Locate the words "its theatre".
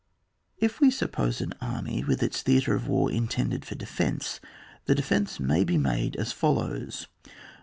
2.23-2.73